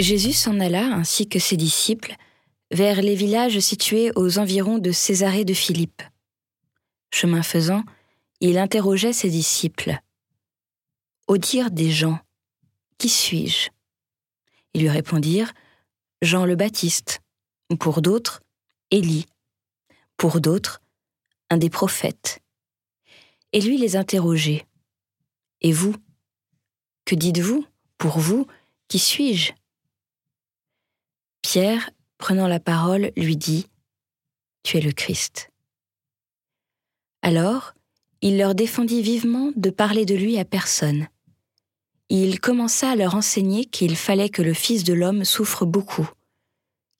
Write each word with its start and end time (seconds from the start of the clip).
Jésus 0.00 0.32
s'en 0.32 0.60
alla, 0.60 0.86
ainsi 0.94 1.28
que 1.28 1.38
ses 1.38 1.58
disciples, 1.58 2.14
vers 2.70 3.02
les 3.02 3.14
villages 3.14 3.58
situés 3.58 4.12
aux 4.16 4.38
environs 4.38 4.78
de 4.78 4.92
Césarée 4.92 5.44
de 5.44 5.52
Philippe. 5.52 6.02
Chemin 7.12 7.42
faisant, 7.42 7.84
il 8.40 8.56
interrogeait 8.56 9.12
ses 9.12 9.28
disciples. 9.28 9.98
Au 11.28 11.36
dire 11.36 11.70
des 11.70 11.90
gens, 11.90 12.18
qui 12.96 13.10
suis-je? 13.10 13.68
Ils 14.72 14.82
lui 14.82 14.88
répondirent 14.88 15.52
Jean 16.22 16.46
le 16.46 16.56
Baptiste, 16.56 17.20
pour 17.78 18.00
d'autres, 18.00 18.40
Élie, 18.90 19.26
pour 20.16 20.40
d'autres, 20.40 20.80
un 21.50 21.58
des 21.58 21.70
prophètes. 21.70 22.40
Et 23.52 23.60
lui 23.60 23.76
les 23.76 23.96
interrogeait. 23.96 24.66
Et 25.60 25.72
vous 25.72 25.94
Que 27.04 27.14
dites-vous 27.14 27.66
Pour 27.98 28.18
vous, 28.18 28.46
qui 28.88 28.98
suis-je? 28.98 29.52
Pierre, 31.42 31.90
prenant 32.18 32.46
la 32.46 32.60
parole, 32.60 33.12
lui 33.16 33.36
dit 33.36 33.66
Tu 34.62 34.76
es 34.76 34.80
le 34.80 34.92
Christ. 34.92 35.50
Alors, 37.22 37.74
il 38.22 38.38
leur 38.38 38.54
défendit 38.54 39.02
vivement 39.02 39.52
de 39.56 39.70
parler 39.70 40.04
de 40.04 40.14
lui 40.14 40.38
à 40.38 40.44
personne. 40.44 41.08
Il 42.08 42.40
commença 42.40 42.90
à 42.90 42.96
leur 42.96 43.14
enseigner 43.14 43.64
qu'il 43.64 43.96
fallait 43.96 44.28
que 44.28 44.42
le 44.42 44.54
Fils 44.54 44.84
de 44.84 44.92
l'homme 44.92 45.24
souffre 45.24 45.64
beaucoup, 45.64 46.08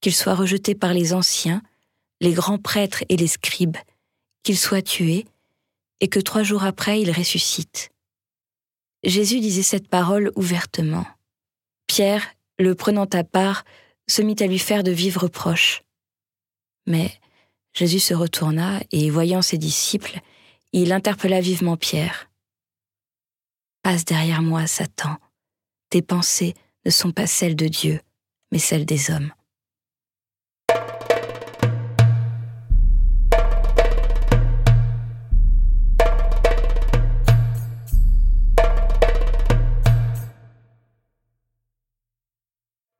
qu'il 0.00 0.14
soit 0.14 0.34
rejeté 0.34 0.74
par 0.74 0.94
les 0.94 1.12
anciens, 1.12 1.62
les 2.20 2.32
grands 2.32 2.58
prêtres 2.58 3.04
et 3.08 3.16
les 3.16 3.26
scribes, 3.26 3.76
qu'il 4.42 4.58
soit 4.58 4.82
tué, 4.82 5.26
et 6.00 6.08
que 6.08 6.20
trois 6.20 6.42
jours 6.42 6.64
après 6.64 7.00
il 7.00 7.10
ressuscite. 7.10 7.90
Jésus 9.02 9.40
disait 9.40 9.62
cette 9.62 9.88
parole 9.88 10.30
ouvertement. 10.36 11.06
Pierre, 11.86 12.26
le 12.58 12.74
prenant 12.74 13.06
à 13.12 13.24
part, 13.24 13.64
se 14.10 14.22
mit 14.22 14.36
à 14.40 14.46
lui 14.46 14.58
faire 14.58 14.82
de 14.82 14.90
vivres 14.90 15.22
reproches. 15.22 15.82
Mais 16.86 17.12
Jésus 17.72 18.00
se 18.00 18.14
retourna 18.14 18.80
et, 18.90 19.10
voyant 19.10 19.42
ses 19.42 19.58
disciples, 19.58 20.20
il 20.72 20.92
interpella 20.92 21.40
vivement 21.40 21.76
Pierre. 21.76 22.30
Passe 23.82 24.04
derrière 24.04 24.42
moi, 24.42 24.66
Satan. 24.66 25.16
Tes 25.88 26.02
pensées 26.02 26.54
ne 26.84 26.90
sont 26.90 27.12
pas 27.12 27.26
celles 27.26 27.56
de 27.56 27.68
Dieu, 27.68 28.00
mais 28.52 28.58
celles 28.58 28.86
des 28.86 29.10
hommes. 29.10 29.32